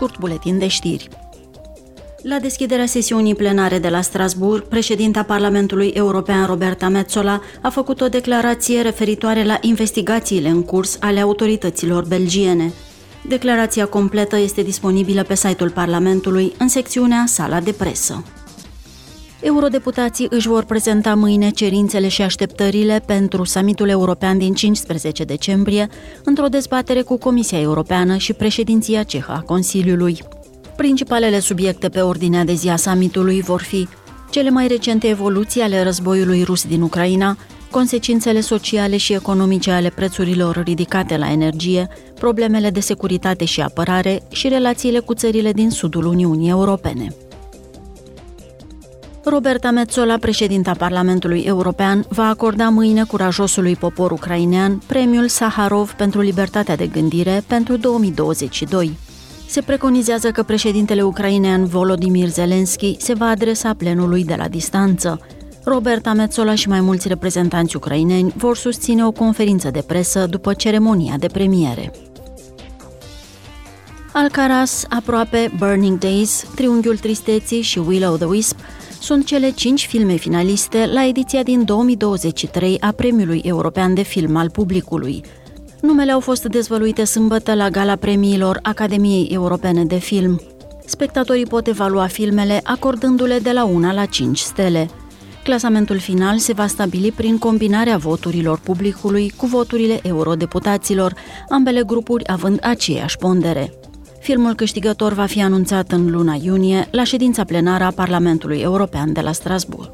[0.00, 1.08] scurt buletin de știri.
[2.22, 8.08] La deschiderea sesiunii plenare de la Strasburg, președinta Parlamentului European Roberta Metzola a făcut o
[8.08, 12.72] declarație referitoare la investigațiile în curs ale autorităților belgiene.
[13.28, 18.24] Declarația completă este disponibilă pe site-ul Parlamentului în secțiunea Sala de presă.
[19.40, 25.88] Eurodeputații își vor prezenta mâine cerințele și așteptările pentru summitul european din 15 decembrie,
[26.24, 30.18] într-o dezbatere cu Comisia Europeană și președinția cehă a Consiliului.
[30.76, 33.88] Principalele subiecte pe ordinea de zi a summitului vor fi
[34.30, 37.36] cele mai recente evoluții ale războiului rus din Ucraina,
[37.70, 44.48] consecințele sociale și economice ale prețurilor ridicate la energie, problemele de securitate și apărare și
[44.48, 47.14] relațiile cu țările din sudul Uniunii Europene.
[49.30, 56.76] Roberta Metzola, președinta Parlamentului European, va acorda mâine curajosului popor ucrainean premiul Saharov pentru libertatea
[56.76, 58.98] de gândire pentru 2022.
[59.46, 65.20] Se preconizează că președintele ucrainean Volodymyr Zelensky se va adresa plenului de la distanță.
[65.64, 71.14] Roberta Metzola și mai mulți reprezentanți ucraineni vor susține o conferință de presă după ceremonia
[71.18, 71.92] de premiere.
[74.20, 78.58] Alcaraz, aproape Burning Days, Triunghiul Tristeții și Willow the Wisp
[79.00, 84.50] sunt cele cinci filme finaliste la ediția din 2023 a Premiului European de Film al
[84.50, 85.24] Publicului.
[85.80, 90.40] Numele au fost dezvăluite sâmbătă la gala premiilor Academiei Europene de Film.
[90.86, 94.90] Spectatorii pot evalua filmele acordându-le de la 1 la 5 stele.
[95.44, 101.14] Clasamentul final se va stabili prin combinarea voturilor publicului cu voturile eurodeputaților,
[101.48, 103.72] ambele grupuri având aceeași pondere.
[104.20, 109.20] Filmul câștigător va fi anunțat în luna iunie la ședința plenară a Parlamentului European de
[109.20, 109.90] la Strasbourg.